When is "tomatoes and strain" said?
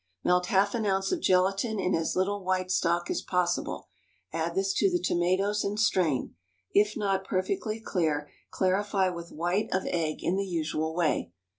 4.97-6.33